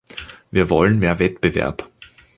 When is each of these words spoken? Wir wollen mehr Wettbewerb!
Wir 0.49 0.71
wollen 0.71 0.97
mehr 0.97 1.19
Wettbewerb! 1.19 1.87